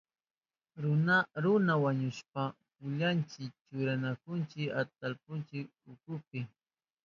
[1.45, 6.39] Runa wañushpan pillunchi churananchipa atahulnin ukupi.